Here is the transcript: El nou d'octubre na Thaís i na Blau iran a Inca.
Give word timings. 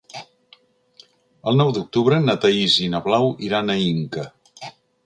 El 1.51 1.61
nou 1.61 1.69
d'octubre 1.75 2.19
na 2.25 2.37
Thaís 2.47 2.81
i 2.87 2.91
na 2.95 3.05
Blau 3.11 3.31
iran 3.51 3.75
a 3.77 3.79
Inca. 3.89 4.31